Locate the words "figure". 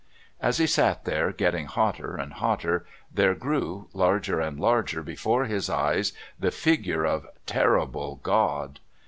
6.49-7.05